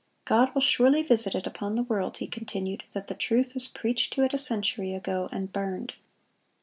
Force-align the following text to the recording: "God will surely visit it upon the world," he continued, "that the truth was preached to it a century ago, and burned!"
"God 0.25 0.55
will 0.55 0.61
surely 0.63 1.03
visit 1.03 1.35
it 1.35 1.45
upon 1.45 1.75
the 1.75 1.83
world," 1.83 2.17
he 2.17 2.25
continued, 2.25 2.85
"that 2.93 3.05
the 3.05 3.13
truth 3.13 3.53
was 3.53 3.67
preached 3.67 4.13
to 4.13 4.23
it 4.23 4.33
a 4.33 4.37
century 4.39 4.95
ago, 4.95 5.29
and 5.31 5.53
burned!" 5.53 5.93